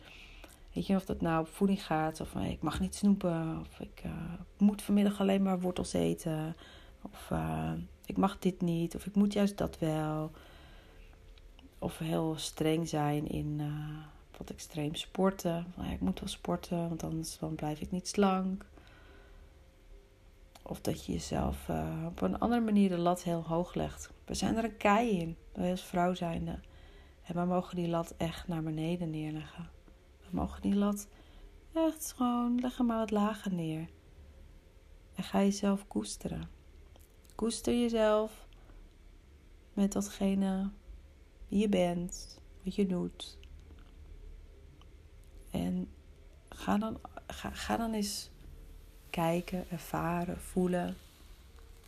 weet 0.72 0.86
je, 0.86 0.96
of 0.96 1.04
dat 1.04 1.20
nou 1.20 1.40
op 1.40 1.48
voeding 1.48 1.86
gaat. 1.86 2.20
Of 2.20 2.28
van, 2.28 2.42
ik 2.42 2.62
mag 2.62 2.80
niet 2.80 2.94
snoepen. 2.94 3.58
Of 3.60 3.80
ik 3.80 4.02
uh, 4.06 4.12
moet 4.58 4.82
vanmiddag 4.82 5.20
alleen 5.20 5.42
maar 5.42 5.60
wortels 5.60 5.92
eten. 5.92 6.56
Of 7.02 7.30
uh, 7.32 7.72
ik 8.04 8.16
mag 8.16 8.38
dit 8.38 8.60
niet. 8.60 8.94
Of 8.94 9.06
ik 9.06 9.14
moet 9.14 9.32
juist 9.32 9.58
dat 9.58 9.78
wel. 9.78 10.30
Of 11.78 11.98
heel 11.98 12.34
streng 12.36 12.88
zijn 12.88 13.28
in 13.28 13.60
wat 14.36 14.50
extreem 14.50 14.94
sporten. 14.94 15.66
Ik 15.92 16.00
moet 16.00 16.20
wel 16.20 16.28
sporten, 16.28 16.88
want 16.88 17.02
anders 17.02 17.38
dan 17.38 17.54
blijf 17.54 17.80
ik 17.80 17.90
niet 17.90 18.08
slank. 18.08 18.64
Of 20.70 20.80
dat 20.80 21.04
je 21.04 21.12
jezelf 21.12 21.68
uh, 21.68 22.04
op 22.06 22.20
een 22.20 22.38
andere 22.38 22.60
manier 22.60 22.88
de 22.88 22.98
lat 22.98 23.22
heel 23.22 23.42
hoog 23.42 23.74
legt. 23.74 24.10
We 24.24 24.34
zijn 24.34 24.56
er 24.56 24.64
een 24.64 24.76
kei 24.76 25.18
in, 25.18 25.36
wij 25.52 25.70
als 25.70 25.84
vrouw 25.84 26.14
zijnde. 26.14 26.60
En 27.22 27.34
we 27.34 27.44
mogen 27.44 27.76
die 27.76 27.88
lat 27.88 28.14
echt 28.16 28.48
naar 28.48 28.62
beneden 28.62 29.10
neerleggen. 29.10 29.70
We 30.20 30.28
mogen 30.30 30.62
die 30.62 30.74
lat 30.74 31.08
echt 31.72 32.12
gewoon, 32.16 32.60
leg 32.60 32.76
hem 32.76 32.86
maar 32.86 32.98
wat 32.98 33.10
lager 33.10 33.52
neer. 33.52 33.88
En 35.14 35.24
ga 35.24 35.38
jezelf 35.38 35.86
koesteren. 35.86 36.50
Koester 37.34 37.74
jezelf 37.74 38.46
met 39.72 39.92
datgene 39.92 40.70
wie 41.48 41.60
je 41.60 41.68
bent, 41.68 42.40
wat 42.64 42.74
je 42.74 42.86
doet. 42.86 43.38
En 45.50 45.88
ga 46.48 46.78
dan, 46.78 47.00
ga 47.52 47.76
dan 47.76 47.92
eens 47.92 48.30
kijken, 49.10 49.64
ervaren, 49.70 50.40
voelen 50.40 50.96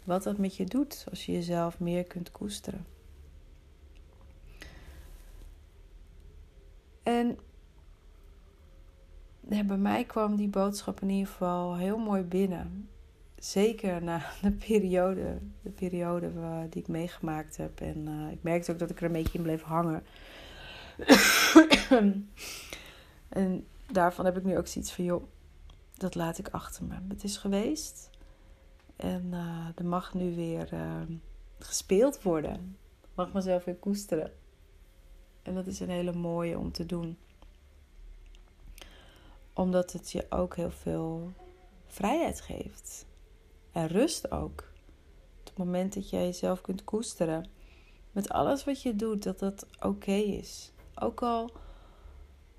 wat 0.05 0.23
dat 0.23 0.39
met 0.39 0.57
je 0.57 0.65
doet 0.65 1.07
als 1.11 1.27
je 1.27 1.33
jezelf 1.33 1.79
meer 1.79 2.05
kunt 2.05 2.33
koesteren. 2.33 2.87
En 7.03 7.39
bij 9.41 9.77
mij 9.77 10.05
kwam 10.05 10.37
die 10.37 10.49
boodschap 10.49 11.01
in 11.01 11.11
ieder 11.11 11.33
geval 11.33 11.77
heel 11.77 11.99
mooi 11.99 12.23
binnen. 12.23 12.89
Zeker 13.39 14.03
na 14.03 14.23
de 14.43 14.51
periode, 14.51 15.39
de 15.63 15.71
periode 15.71 16.31
die 16.71 16.83
ik 16.83 16.89
meegemaakt 16.89 17.57
heb. 17.57 17.81
En 17.81 18.09
uh, 18.09 18.33
ik 18.33 18.43
merkte 18.43 18.73
ook 18.73 18.79
dat 18.79 18.91
ik 18.91 18.99
er 18.99 19.05
een 19.05 19.13
beetje 19.13 19.39
in 19.39 19.45
bleef 19.45 19.63
hangen. 19.63 20.03
en 23.29 23.67
daarvan 23.93 24.25
heb 24.25 24.37
ik 24.37 24.45
nu 24.45 24.59
ook 24.59 24.67
zoiets 24.67 24.93
van, 24.93 25.05
joh, 25.05 25.23
dat 26.03 26.15
laat 26.15 26.39
ik 26.39 26.49
achter 26.49 26.85
me. 26.85 26.95
Het 27.09 27.25
is 27.25 27.37
geweest. 27.37 28.11
En 28.97 29.25
uh, 29.31 29.67
er 29.75 29.85
mag 29.85 30.15
nu 30.15 30.35
weer 30.35 30.73
uh, 30.73 31.03
gespeeld 31.59 32.23
worden. 32.23 32.77
Ik 33.03 33.09
mag 33.15 33.33
mezelf 33.33 33.65
weer 33.65 33.77
koesteren. 33.77 34.33
En 35.43 35.55
dat 35.55 35.67
is 35.67 35.81
een 35.81 35.91
hele 35.91 36.13
mooie 36.13 36.59
om 36.59 36.73
te 36.73 36.87
doen. 36.87 37.17
Omdat 39.53 39.93
het 39.93 40.11
je 40.11 40.27
ook 40.31 40.57
heel 40.57 40.71
veel 40.71 41.33
vrijheid 41.87 42.41
geeft. 42.41 43.07
En 43.73 43.87
rust 43.87 44.31
ook. 44.31 44.71
Op 45.41 45.47
het 45.47 45.57
moment 45.57 45.95
dat 45.95 46.11
jij 46.11 46.25
jezelf 46.25 46.61
kunt 46.61 46.85
koesteren. 46.85 47.47
Met 48.13 48.29
alles 48.29 48.65
wat 48.65 48.83
je 48.83 48.97
doet, 48.97 49.23
dat 49.23 49.39
dat 49.39 49.67
oké 49.81 50.13
is. 50.13 50.73
Ook 50.95 51.23
al 51.23 51.51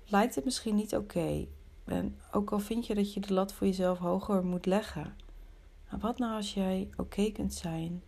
lijkt 0.06 0.34
het 0.34 0.44
misschien 0.44 0.74
niet 0.74 0.96
oké. 0.96 1.46
En 1.84 2.18
ook 2.32 2.52
al 2.52 2.58
vind 2.58 2.86
je 2.86 2.94
dat 2.94 3.14
je 3.14 3.20
de 3.20 3.32
lat 3.32 3.52
voor 3.52 3.66
jezelf 3.66 3.98
hoger 3.98 4.44
moet 4.44 4.66
leggen. 4.66 5.16
Maar 5.90 6.00
wat 6.00 6.18
nou 6.18 6.36
als 6.36 6.54
jij 6.54 6.90
oké 6.96 7.30
kunt 7.30 7.54
zijn 7.54 8.02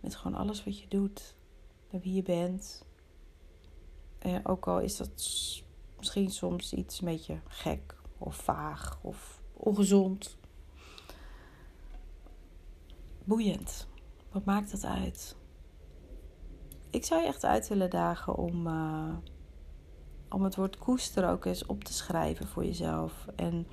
met 0.00 0.14
gewoon 0.16 0.38
alles 0.38 0.64
wat 0.64 0.80
je 0.80 0.88
doet, 0.88 1.34
met 1.90 2.02
wie 2.02 2.14
je 2.14 2.22
bent. 2.22 2.84
En 4.18 4.46
ook 4.46 4.66
al 4.66 4.80
is 4.80 4.96
dat 4.96 5.10
misschien 5.98 6.30
soms 6.30 6.72
iets 6.72 7.00
een 7.00 7.06
beetje 7.06 7.40
gek 7.48 7.94
of 8.18 8.36
vaag 8.36 8.98
of 9.02 9.42
ongezond. 9.52 10.36
Boeiend. 13.24 13.88
Wat 14.30 14.44
maakt 14.44 14.70
dat 14.70 14.84
uit? 14.84 15.36
Ik 16.90 17.04
zou 17.04 17.20
je 17.20 17.26
echt 17.26 17.44
uit 17.44 17.68
willen 17.68 17.90
dagen 17.90 18.36
om. 18.36 18.66
Uh, 18.66 19.16
om 20.30 20.44
het 20.44 20.56
woord 20.56 20.78
koester 20.78 21.28
ook 21.28 21.44
eens 21.44 21.66
op 21.66 21.84
te 21.84 21.92
schrijven 21.92 22.46
voor 22.46 22.64
jezelf. 22.64 23.26
En 23.36 23.66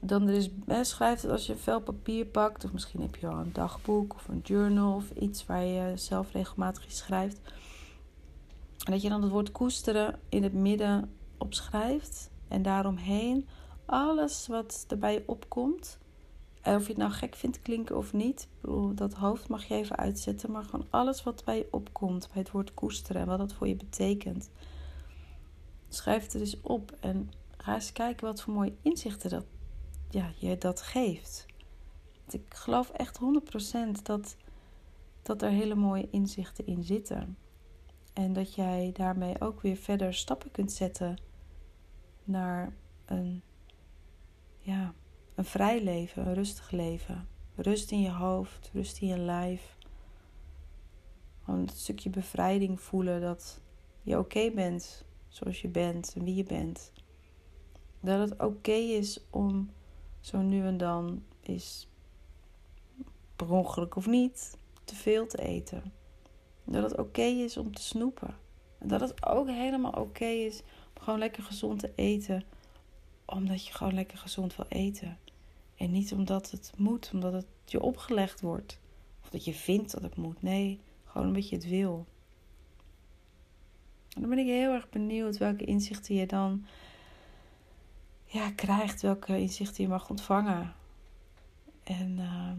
dan 0.00 0.28
is, 0.28 0.50
schrijf 0.82 1.20
het 1.20 1.30
als 1.30 1.46
je 1.46 1.56
vel 1.56 1.80
papier 1.80 2.26
pakt. 2.26 2.64
Of 2.64 2.72
misschien 2.72 3.00
heb 3.00 3.16
je 3.16 3.26
al 3.26 3.38
een 3.38 3.52
dagboek 3.52 4.14
of 4.14 4.28
een 4.28 4.40
journal 4.44 4.94
of 4.94 5.10
iets 5.10 5.46
waar 5.46 5.64
je 5.64 5.92
zelf 5.96 6.32
regelmatig 6.32 6.84
schrijft. 6.88 7.40
En 8.84 8.92
dat 8.92 9.02
je 9.02 9.08
dan 9.08 9.22
het 9.22 9.30
woord 9.30 9.52
koesteren 9.52 10.18
in 10.28 10.42
het 10.42 10.52
midden 10.52 11.10
opschrijft. 11.38 12.30
En 12.48 12.62
daaromheen 12.62 13.48
alles 13.84 14.46
wat 14.46 14.84
erbij 14.88 15.22
opkomt. 15.26 15.98
En 16.62 16.76
of 16.76 16.82
je 16.82 16.88
het 16.88 16.96
nou 16.96 17.12
gek 17.12 17.34
vindt 17.34 17.62
klinken 17.62 17.96
of 17.96 18.12
niet. 18.12 18.48
dat 18.94 19.14
hoofd 19.14 19.48
mag 19.48 19.64
je 19.64 19.74
even 19.74 19.96
uitzetten. 19.96 20.50
Maar 20.50 20.64
gewoon 20.64 20.86
alles 20.90 21.22
wat 21.22 21.44
bij 21.44 21.56
je 21.56 21.68
opkomt 21.70 22.28
bij 22.32 22.42
het 22.42 22.50
woord 22.50 22.74
koesteren. 22.74 23.22
En 23.22 23.28
wat 23.28 23.38
dat 23.38 23.52
voor 23.52 23.68
je 23.68 23.76
betekent. 23.76 24.50
Schrijf 25.88 26.22
het 26.22 26.34
er 26.34 26.40
eens 26.40 26.60
op 26.60 26.96
en 27.00 27.30
ga 27.56 27.74
eens 27.74 27.92
kijken 27.92 28.26
wat 28.26 28.42
voor 28.42 28.54
mooie 28.54 28.74
inzichten 28.82 29.30
dat, 29.30 29.44
ja, 30.10 30.32
je 30.36 30.58
dat 30.58 30.82
geeft. 30.82 31.46
Want 32.18 32.34
ik 32.34 32.54
geloof 32.54 32.90
echt 32.90 33.18
100% 33.98 34.02
dat, 34.02 34.36
dat 35.22 35.42
er 35.42 35.50
hele 35.50 35.74
mooie 35.74 36.08
inzichten 36.10 36.66
in 36.66 36.82
zitten. 36.82 37.36
En 38.12 38.32
dat 38.32 38.54
jij 38.54 38.90
daarmee 38.92 39.40
ook 39.40 39.60
weer 39.60 39.76
verder 39.76 40.14
stappen 40.14 40.50
kunt 40.50 40.72
zetten 40.72 41.18
naar 42.24 42.76
een, 43.04 43.42
ja, 44.58 44.94
een 45.38 45.44
vrij 45.44 45.82
leven, 45.82 46.26
een 46.26 46.34
rustig 46.34 46.70
leven. 46.70 47.28
Rust 47.54 47.90
in 47.90 48.00
je 48.00 48.10
hoofd, 48.10 48.70
rust 48.72 49.00
in 49.00 49.08
je 49.08 49.18
lijf. 49.18 49.76
Gewoon 51.44 51.60
een 51.60 51.68
stukje 51.68 52.10
bevrijding 52.10 52.80
voelen 52.80 53.20
dat 53.20 53.60
je 54.02 54.18
oké 54.18 54.50
bent 54.50 55.04
zoals 55.28 55.60
je 55.60 55.68
bent 55.68 56.14
en 56.16 56.24
wie 56.24 56.34
je 56.34 56.44
bent. 56.44 56.92
Dat 58.00 58.30
het 58.30 58.42
oké 58.42 58.72
is 58.72 59.20
om 59.30 59.70
zo 60.20 60.38
nu 60.38 60.66
en 60.66 60.76
dan 60.76 61.22
is 61.40 61.88
per 63.36 63.48
of 63.96 64.06
niet 64.06 64.58
te 64.84 64.94
veel 64.94 65.26
te 65.26 65.38
eten. 65.38 65.92
Dat 66.64 66.82
het 66.82 66.98
oké 66.98 67.22
is 67.22 67.56
om 67.56 67.74
te 67.74 67.82
snoepen. 67.82 68.36
En 68.78 68.88
dat 68.88 69.00
het 69.00 69.26
ook 69.26 69.48
helemaal 69.48 69.92
oké 69.92 70.24
is 70.24 70.62
om 70.96 71.02
gewoon 71.02 71.18
lekker 71.18 71.42
gezond 71.42 71.78
te 71.78 71.92
eten. 71.94 72.44
Omdat 73.24 73.66
je 73.66 73.72
gewoon 73.72 73.94
lekker 73.94 74.18
gezond 74.18 74.56
wil 74.56 74.66
eten. 74.68 75.18
En 75.78 75.90
niet 75.90 76.12
omdat 76.12 76.50
het 76.50 76.72
moet, 76.76 77.10
omdat 77.12 77.32
het 77.32 77.46
je 77.64 77.80
opgelegd 77.80 78.40
wordt. 78.40 78.78
Of 79.22 79.30
dat 79.30 79.44
je 79.44 79.54
vindt 79.54 79.92
dat 79.92 80.02
het 80.02 80.16
moet. 80.16 80.42
Nee, 80.42 80.80
gewoon 81.04 81.26
omdat 81.26 81.48
je 81.48 81.56
het 81.56 81.68
wil. 81.68 82.06
En 84.14 84.20
dan 84.20 84.30
ben 84.30 84.38
ik 84.38 84.46
heel 84.46 84.72
erg 84.72 84.88
benieuwd 84.88 85.38
welke 85.38 85.64
inzichten 85.64 86.14
je 86.14 86.26
dan 86.26 86.66
ja, 88.24 88.50
krijgt, 88.50 89.02
welke 89.02 89.38
inzichten 89.38 89.82
je 89.82 89.88
mag 89.88 90.10
ontvangen. 90.10 90.74
En, 91.84 92.16
uh, 92.18 92.52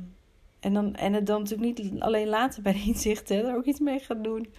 en, 0.60 0.74
dan, 0.74 0.96
en 0.96 1.14
het 1.14 1.26
dan 1.26 1.42
natuurlijk 1.42 1.80
niet 1.80 2.02
alleen 2.02 2.28
laten 2.28 2.64
bij 2.64 2.74
de 2.74 2.84
inzichten, 2.84 3.46
er 3.46 3.56
ook 3.56 3.66
iets 3.66 3.80
mee 3.80 4.00
gaat 4.00 4.24
doen. 4.24 4.54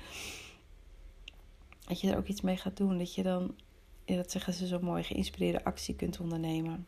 Dat 1.86 2.00
je 2.00 2.10
er 2.10 2.16
ook 2.16 2.26
iets 2.26 2.40
mee 2.40 2.56
gaat 2.56 2.76
doen. 2.76 2.98
Dat 2.98 3.14
je 3.14 3.22
dan, 3.22 3.54
dat 4.04 4.30
zeggen 4.30 4.52
ze 4.52 4.66
zo 4.66 4.80
mooi, 4.80 5.02
geïnspireerde 5.02 5.64
actie 5.64 5.96
kunt 5.96 6.20
ondernemen. 6.20 6.86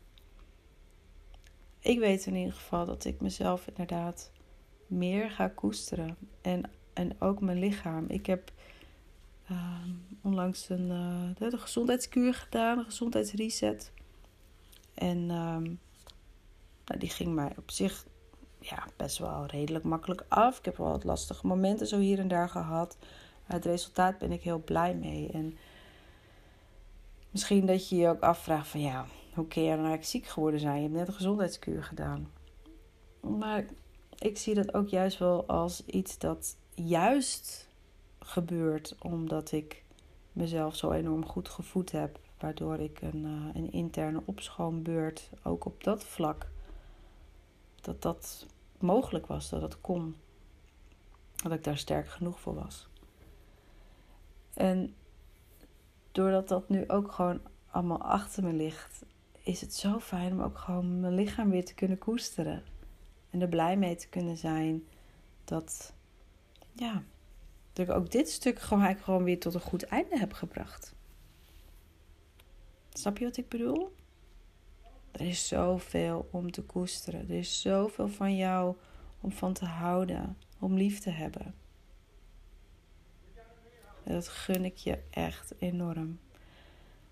Ik 1.83 1.99
weet 1.99 2.25
in 2.25 2.35
ieder 2.35 2.53
geval 2.53 2.85
dat 2.85 3.05
ik 3.05 3.21
mezelf 3.21 3.67
inderdaad 3.67 4.31
meer 4.87 5.31
ga 5.31 5.47
koesteren. 5.47 6.17
En, 6.41 6.63
en 6.93 7.21
ook 7.21 7.41
mijn 7.41 7.59
lichaam. 7.59 8.05
Ik 8.07 8.25
heb 8.25 8.51
uh, 9.51 9.85
onlangs 10.21 10.69
een 10.69 10.87
de 11.37 11.57
gezondheidskuur 11.57 12.33
gedaan, 12.33 12.77
een 12.77 12.85
gezondheidsreset. 12.85 13.91
En 14.93 15.17
uh, 15.17 15.57
nou, 16.85 16.99
die 16.99 17.09
ging 17.09 17.33
mij 17.33 17.51
op 17.57 17.71
zich 17.71 18.05
ja, 18.59 18.87
best 18.95 19.17
wel 19.17 19.45
redelijk 19.45 19.83
makkelijk 19.83 20.25
af. 20.27 20.57
Ik 20.57 20.65
heb 20.65 20.77
wel 20.77 20.89
wat 20.89 21.03
lastige 21.03 21.47
momenten 21.47 21.87
zo 21.87 21.99
hier 21.99 22.19
en 22.19 22.27
daar 22.27 22.49
gehad. 22.49 22.97
Maar 23.47 23.57
het 23.57 23.65
resultaat 23.65 24.17
ben 24.17 24.31
ik 24.31 24.41
heel 24.41 24.63
blij 24.63 24.95
mee. 24.95 25.29
En 25.31 25.57
misschien 27.31 27.65
dat 27.65 27.89
je 27.89 27.95
je 27.95 28.07
ook 28.07 28.21
afvraagt 28.21 28.67
van 28.67 28.81
ja, 28.81 29.05
hoe 29.33 29.47
kun 29.47 29.61
je 29.61 29.67
nou 29.67 29.79
eigenlijk 29.79 30.09
ziek 30.09 30.25
geworden 30.25 30.59
zijn? 30.59 30.75
Je 30.75 30.81
hebt 30.81 30.93
net 30.93 31.07
een 31.07 31.13
gezondheidskuur 31.13 31.83
gedaan. 31.83 32.31
maar 33.19 33.65
ik 34.17 34.37
zie 34.37 34.53
dat 34.55 34.73
ook 34.73 34.87
juist 34.87 35.17
wel 35.17 35.47
als 35.47 35.85
iets 35.85 36.17
dat 36.17 36.57
juist 36.73 37.69
gebeurt 38.19 38.95
omdat 38.99 39.51
ik 39.51 39.83
mezelf 40.31 40.75
zo 40.75 40.91
enorm 40.91 41.25
goed 41.25 41.49
gevoed 41.49 41.91
heb. 41.91 42.19
Waardoor 42.39 42.79
ik 42.79 43.01
een, 43.01 43.25
uh, 43.25 43.55
een 43.61 43.71
interne 43.71 44.21
opschoonbeurt 44.25 45.29
ook 45.43 45.65
op 45.65 45.83
dat 45.83 46.03
vlak, 46.03 46.47
dat 47.81 48.01
dat 48.01 48.45
mogelijk 48.79 49.27
was, 49.27 49.49
dat 49.49 49.61
het 49.61 49.81
kon. 49.81 50.15
Dat 51.35 51.51
ik 51.51 51.63
daar 51.63 51.77
sterk 51.77 52.07
genoeg 52.07 52.39
voor 52.39 52.55
was. 52.55 52.87
En 54.53 54.95
doordat 56.11 56.47
dat 56.47 56.69
nu 56.69 56.89
ook 56.89 57.11
gewoon 57.11 57.41
allemaal 57.69 58.01
achter 58.01 58.43
me 58.43 58.53
ligt, 58.53 59.05
is 59.43 59.61
het 59.61 59.73
zo 59.73 59.99
fijn 59.99 60.31
om 60.31 60.41
ook 60.41 60.57
gewoon 60.57 60.99
mijn 60.99 61.13
lichaam 61.13 61.49
weer 61.49 61.65
te 61.65 61.73
kunnen 61.73 61.97
koesteren. 61.97 62.63
En 63.29 63.41
er 63.41 63.47
blij 63.47 63.77
mee 63.77 63.95
te 63.95 64.07
kunnen 64.07 64.37
zijn 64.37 64.83
dat, 65.43 65.93
ja, 66.71 67.03
dat 67.73 67.87
ik 67.87 67.93
ook 67.93 68.11
dit 68.11 68.29
stuk 68.29 68.59
gewoon, 68.59 68.97
gewoon 68.97 69.23
weer 69.23 69.39
tot 69.39 69.53
een 69.53 69.61
goed 69.61 69.83
einde 69.83 70.19
heb 70.19 70.33
gebracht. 70.33 70.93
Snap 72.93 73.17
je 73.17 73.25
wat 73.25 73.37
ik 73.37 73.49
bedoel? 73.49 73.95
Er 75.11 75.21
is 75.21 75.47
zoveel 75.47 76.27
om 76.31 76.51
te 76.51 76.63
koesteren. 76.63 77.29
Er 77.29 77.37
is 77.37 77.61
zoveel 77.61 78.07
van 78.07 78.35
jou 78.35 78.75
om 79.21 79.31
van 79.31 79.53
te 79.53 79.65
houden, 79.65 80.37
om 80.59 80.77
lief 80.77 80.99
te 80.99 81.09
hebben. 81.09 81.55
En 84.03 84.13
dat 84.13 84.27
gun 84.27 84.65
ik 84.65 84.77
je 84.77 85.03
echt 85.09 85.53
enorm. 85.59 86.19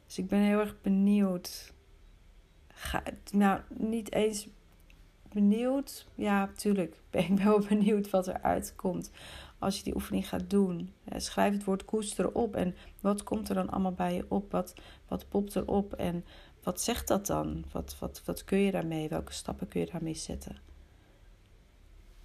Dus 0.06 0.18
ik 0.18 0.28
ben 0.28 0.40
heel 0.40 0.60
erg 0.60 0.82
benieuwd. 0.82 1.74
Ga, 2.82 3.04
nou, 3.32 3.62
niet 3.70 4.12
eens 4.12 4.48
benieuwd. 5.34 6.08
Ja, 6.16 6.46
natuurlijk 6.46 6.96
ben 7.10 7.32
ik 7.32 7.40
wel 7.40 7.60
benieuwd 7.60 8.10
wat 8.10 8.28
er 8.28 8.42
uitkomt 8.42 9.12
als 9.60 9.78
je 9.78 9.84
die 9.84 9.96
oefening 9.96 10.30
gaat 10.30 10.50
doen. 10.50 10.94
Schrijf 11.16 11.54
het 11.54 11.64
woord 11.64 11.86
koesteren 11.86 12.36
op 12.36 12.56
en 12.56 12.76
wat 13.02 13.24
komt 13.24 13.50
er 13.50 13.56
dan 13.56 13.70
allemaal 13.70 13.94
bij 13.94 14.16
je 14.16 14.26
op? 14.28 14.52
Wat, 14.52 14.74
wat 15.08 15.30
popt 15.30 15.56
er 15.56 15.68
op 15.68 15.94
en 15.94 16.26
wat 16.64 16.82
zegt 16.82 17.08
dat 17.08 17.26
dan? 17.26 17.66
Wat, 17.72 17.96
wat, 18.00 18.22
wat 18.26 18.44
kun 18.44 18.58
je 18.58 18.72
daarmee? 18.72 19.10
Welke 19.10 19.34
stappen 19.34 19.68
kun 19.68 19.80
je 19.80 19.92
daarmee 19.92 20.14
zetten? 20.14 20.58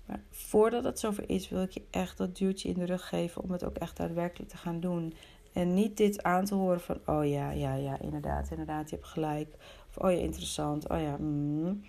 Maar 0.06 0.20
voordat 0.30 0.84
het 0.84 0.98
zover 0.98 1.28
is, 1.28 1.48
wil 1.48 1.62
ik 1.62 1.70
je 1.70 1.82
echt 1.90 2.18
dat 2.18 2.36
duwtje 2.36 2.68
in 2.68 2.78
de 2.78 2.84
rug 2.84 3.08
geven 3.08 3.42
om 3.42 3.50
het 3.50 3.64
ook 3.64 3.76
echt 3.76 3.96
daadwerkelijk 3.96 4.50
te 4.50 4.56
gaan 4.56 4.80
doen. 4.80 5.14
En 5.52 5.74
niet 5.74 5.96
dit 5.96 6.22
aan 6.22 6.44
te 6.44 6.54
horen 6.54 6.80
van, 6.80 7.00
oh 7.06 7.26
ja, 7.26 7.50
ja, 7.50 7.74
ja, 7.74 7.98
inderdaad, 8.00 8.50
inderdaad, 8.50 8.90
je 8.90 8.96
hebt 8.96 9.08
gelijk. 9.08 9.56
Oh 9.98 10.10
ja, 10.10 10.18
interessant, 10.18 10.88
oh 10.88 11.00
ja, 11.00 11.16
mm. 11.16 11.82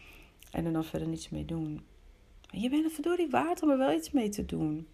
En 0.51 0.65
er 0.65 0.73
dan 0.73 0.83
verder 0.83 1.07
niets 1.07 1.29
mee 1.29 1.45
doen. 1.45 1.85
je 2.51 2.69
bent 2.69 2.83
het 2.83 2.93
verdorie 2.93 3.29
waard 3.29 3.63
om 3.63 3.69
er 3.69 3.77
wel 3.77 3.93
iets 3.93 4.11
mee 4.11 4.29
te 4.29 4.45
doen. 4.45 4.87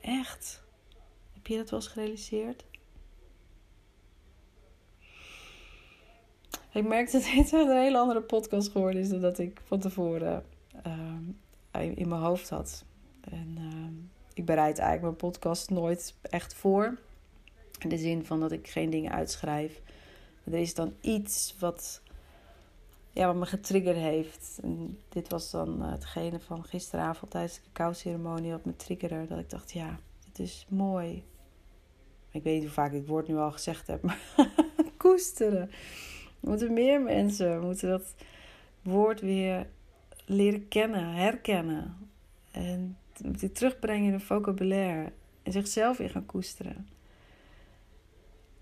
Echt. 0.00 0.62
Heb 1.32 1.46
je 1.46 1.56
dat 1.56 1.70
wel 1.70 1.80
eens 1.80 1.88
gerealiseerd? 1.88 2.64
Ik 6.72 6.86
merk 6.86 7.12
dat 7.12 7.22
dit 7.22 7.52
een 7.52 7.76
hele 7.76 7.98
andere 7.98 8.22
podcast 8.22 8.70
geworden 8.70 9.00
is 9.00 9.08
dan 9.08 9.20
dat 9.20 9.38
ik 9.38 9.60
van 9.64 9.80
tevoren 9.80 10.44
uh, 10.86 11.96
in 11.96 12.08
mijn 12.08 12.20
hoofd 12.20 12.48
had. 12.48 12.84
En 13.20 13.56
uh, 13.58 14.04
ik 14.34 14.44
bereid 14.44 14.78
eigenlijk 14.78 15.02
mijn 15.02 15.32
podcast 15.32 15.70
nooit 15.70 16.14
echt 16.22 16.54
voor. 16.54 16.98
In 17.78 17.88
de 17.88 17.98
zin 17.98 18.24
van 18.24 18.40
dat 18.40 18.52
ik 18.52 18.68
geen 18.68 18.90
dingen 18.90 19.12
uitschrijf. 19.12 19.82
Er 20.50 20.58
is 20.58 20.74
dan 20.74 20.94
iets 21.00 21.54
wat, 21.58 22.02
ja, 23.10 23.26
wat 23.26 23.36
me 23.36 23.46
getriggerd 23.46 23.96
heeft. 23.96 24.58
En 24.62 24.98
dit 25.08 25.28
was 25.28 25.50
dan 25.50 25.82
uh, 25.82 25.90
hetgene 25.90 26.40
van 26.40 26.64
gisteravond 26.64 27.30
tijdens 27.30 27.54
de 27.54 27.60
cacao-ceremonie 27.72 28.50
wat 28.50 28.64
me 28.64 28.76
triggerde. 28.76 29.26
Dat 29.26 29.38
ik 29.38 29.50
dacht, 29.50 29.72
ja, 29.72 29.98
het 30.28 30.38
is 30.38 30.66
mooi. 30.68 31.24
Ik 32.30 32.42
weet 32.42 32.54
niet 32.54 32.62
hoe 32.62 32.72
vaak 32.72 32.92
ik 32.92 32.98
het 32.98 33.06
woord 33.06 33.28
nu 33.28 33.36
al 33.36 33.52
gezegd 33.52 33.86
heb, 33.86 34.02
maar 34.04 34.20
koesteren. 34.96 35.70
Moeten 36.40 36.72
meer 36.72 37.00
mensen, 37.00 37.60
moeten 37.60 37.88
dat 37.88 38.14
woord 38.82 39.20
weer 39.20 39.66
leren 40.24 40.68
kennen, 40.68 41.14
herkennen. 41.14 41.96
En 42.50 42.96
het 43.22 43.54
terugbrengen 43.54 44.06
in 44.06 44.12
een 44.12 44.20
vocabulaire. 44.20 45.12
En 45.42 45.52
zichzelf 45.52 45.96
weer 45.96 46.10
gaan 46.10 46.26
koesteren. 46.26 46.88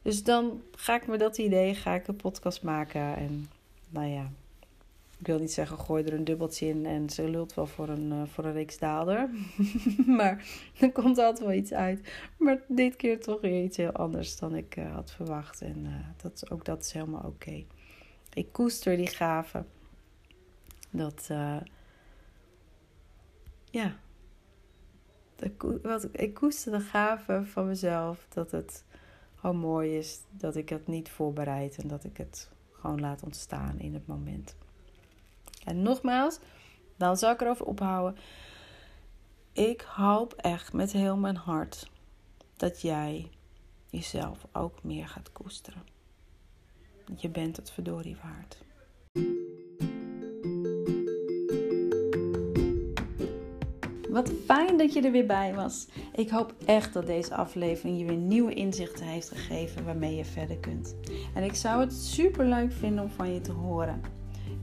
Dus 0.03 0.25
dan 0.25 0.63
ga 0.73 0.95
ik 0.95 1.07
met 1.07 1.21
dat 1.21 1.39
idee 1.39 1.75
ga 1.75 1.95
ik 1.95 2.09
een 2.09 2.17
podcast 2.17 2.63
maken. 2.63 3.17
En 3.17 3.51
nou 3.89 4.07
ja, 4.07 4.31
ik 5.19 5.27
wil 5.27 5.39
niet 5.39 5.53
zeggen 5.53 5.79
gooi 5.79 6.05
er 6.05 6.13
een 6.13 6.25
dubbeltje 6.25 6.67
in 6.67 6.87
en 6.87 7.11
ze 7.11 7.29
lult 7.29 7.55
wel 7.55 7.67
voor 7.67 7.89
een, 7.89 8.13
uh, 8.13 8.23
voor 8.27 8.45
een 8.45 8.53
reeks 8.53 8.79
daalder. 8.79 9.31
maar 10.19 10.47
er 10.81 10.93
komt 10.93 11.19
altijd 11.19 11.47
wel 11.47 11.57
iets 11.57 11.73
uit. 11.73 12.13
Maar 12.37 12.63
dit 12.69 12.97
keer 12.97 13.21
toch 13.21 13.41
weer 13.41 13.65
iets 13.65 13.77
heel 13.77 13.93
anders 13.93 14.39
dan 14.39 14.55
ik 14.55 14.77
uh, 14.77 14.95
had 14.95 15.11
verwacht. 15.11 15.61
En 15.61 15.79
uh, 15.85 15.93
dat, 16.23 16.51
ook 16.51 16.65
dat 16.65 16.81
is 16.81 16.93
helemaal 16.93 17.25
oké. 17.25 17.65
Ik 18.33 18.53
koester 18.53 18.97
die 18.97 19.07
gaven. 19.07 19.67
Dat, 20.91 21.31
ja. 23.71 23.97
wat, 25.83 26.09
ik 26.13 26.35
koester 26.35 26.73
de 26.73 26.81
gaven 26.81 27.47
van 27.47 27.67
mezelf. 27.67 28.27
Dat 28.29 28.51
het 28.51 28.85
gewoon 29.41 29.57
mooi 29.57 29.99
is 29.99 30.21
dat 30.31 30.57
ik 30.57 30.69
het 30.69 30.87
niet 30.87 31.11
voorbereid 31.11 31.79
en 31.79 31.89
dat 31.89 32.05
ik 32.05 32.17
het 32.17 32.51
gewoon 32.73 33.01
laat 33.01 33.23
ontstaan 33.23 33.79
in 33.79 33.95
het 33.95 34.07
moment. 34.07 34.57
En 35.65 35.83
nogmaals, 35.83 36.39
dan 36.97 37.17
zal 37.17 37.33
ik 37.33 37.41
erover 37.41 37.67
ophouden. 37.67 38.21
Ik 39.53 39.81
hoop 39.81 40.33
echt 40.33 40.73
met 40.73 40.93
heel 40.93 41.17
mijn 41.17 41.37
hart 41.37 41.91
dat 42.57 42.81
jij 42.81 43.31
jezelf 43.91 44.47
ook 44.53 44.83
meer 44.83 45.09
gaat 45.09 45.33
koesteren. 45.33 45.83
Je 47.17 47.29
bent 47.29 47.57
het 47.57 47.71
verdorie 47.71 48.17
waard. 48.23 48.59
Wat 54.19 54.33
fijn 54.45 54.77
dat 54.77 54.93
je 54.93 55.01
er 55.01 55.13
weer 55.13 55.27
bij 55.27 55.55
was. 55.55 55.87
Ik 56.15 56.31
hoop 56.31 56.55
echt 56.65 56.93
dat 56.93 57.07
deze 57.07 57.35
aflevering 57.35 57.99
je 57.99 58.05
weer 58.05 58.17
nieuwe 58.17 58.55
inzichten 58.55 59.07
heeft 59.07 59.29
gegeven 59.29 59.85
waarmee 59.85 60.17
je 60.17 60.25
verder 60.25 60.57
kunt. 60.57 60.95
En 61.35 61.43
ik 61.43 61.55
zou 61.55 61.81
het 61.81 61.93
super 61.93 62.47
leuk 62.47 62.73
vinden 62.73 63.05
om 63.05 63.11
van 63.11 63.35
je 63.35 63.41
te 63.41 63.53
horen. 63.53 64.01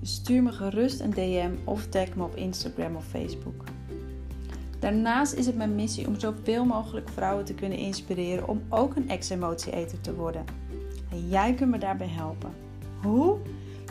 Stuur 0.01 0.43
me 0.43 0.51
gerust 0.51 0.99
een 0.99 1.11
DM 1.11 1.51
of 1.63 1.87
tag 1.87 2.15
me 2.15 2.23
op 2.23 2.35
Instagram 2.35 2.95
of 2.95 3.05
Facebook. 3.05 3.63
Daarnaast 4.79 5.33
is 5.33 5.45
het 5.45 5.55
mijn 5.55 5.75
missie 5.75 6.07
om 6.07 6.19
zoveel 6.19 6.65
mogelijk 6.65 7.09
vrouwen 7.09 7.45
te 7.45 7.53
kunnen 7.53 7.77
inspireren 7.77 8.47
om 8.47 8.61
ook 8.69 8.95
een 8.95 9.09
ex-emotie-eter 9.09 10.01
te 10.01 10.15
worden. 10.15 10.45
En 11.11 11.29
jij 11.29 11.53
kunt 11.53 11.71
me 11.71 11.77
daarbij 11.77 12.09
helpen. 12.09 12.53
Hoe? 13.01 13.37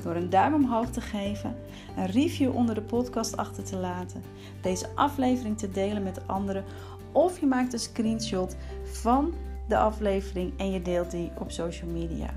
Door 0.05 0.15
een 0.15 0.31
duim 0.31 0.55
omhoog 0.55 0.91
te 0.91 1.01
geven, 1.01 1.57
een 1.97 2.07
review 2.07 2.57
onder 2.57 2.75
de 2.75 2.83
podcast 2.83 3.37
achter 3.37 3.65
te 3.65 3.77
laten, 3.77 4.23
deze 4.61 4.89
aflevering 4.95 5.59
te 5.59 5.71
delen 5.71 6.03
met 6.03 6.29
anderen 6.29 6.65
of 7.13 7.41
je 7.41 7.47
maakt 7.47 7.73
een 7.73 7.79
screenshot 7.79 8.57
van 8.85 9.35
de 9.69 9.77
aflevering 9.77 10.53
en 10.59 10.71
je 10.71 10.83
deelt 10.83 11.11
die 11.11 11.31
op 11.39 11.51
social 11.51 11.91
media. 11.91 12.31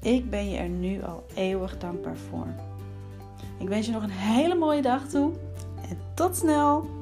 Ik 0.00 0.30
ben 0.30 0.50
je 0.50 0.56
er 0.58 0.68
nu 0.68 1.02
al 1.02 1.24
eeuwig 1.34 1.78
dankbaar 1.78 2.16
voor. 2.16 2.46
Ik 3.58 3.68
wens 3.68 3.86
je 3.86 3.92
nog 3.92 4.02
een 4.02 4.10
hele 4.10 4.54
mooie 4.54 4.82
dag 4.82 5.08
toe 5.08 5.32
en 5.88 5.98
tot 6.14 6.36
snel! 6.36 6.99